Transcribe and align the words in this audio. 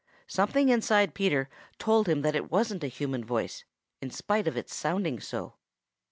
Something 0.25 0.69
inside 0.69 1.13
Peter 1.13 1.47
told 1.77 2.09
him 2.09 2.23
that 2.23 2.35
it 2.35 2.49
wasn't 2.49 2.83
a 2.83 2.87
human 2.87 3.23
voice, 3.23 3.65
in 4.01 4.09
spite 4.09 4.47
of 4.47 4.57
its 4.57 4.73
sounding 4.73 5.19
so. 5.19 5.53